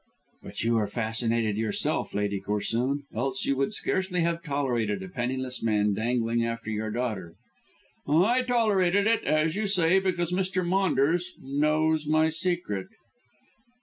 [0.41, 5.61] "But you are fascinated yourself, Lady Corsoon, else you would scarcely have tolerated a penniless
[5.61, 7.35] man dangling after your daughter."
[8.07, 10.65] "I tolerated it, as you say, because Mr.
[10.65, 12.87] Maunders knows my secret."